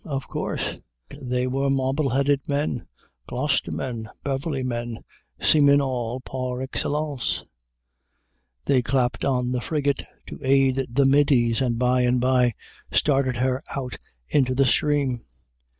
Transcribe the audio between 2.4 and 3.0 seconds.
men,